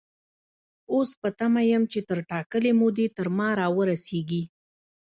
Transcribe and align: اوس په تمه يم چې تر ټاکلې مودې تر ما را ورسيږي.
اوس 0.93 1.09
په 1.21 1.29
تمه 1.39 1.61
يم 1.71 1.83
چې 1.91 1.99
تر 2.09 2.19
ټاکلې 2.29 2.71
مودې 2.79 3.07
تر 3.17 3.27
ما 3.37 3.49
را 3.59 3.67
ورسيږي. 3.77 4.43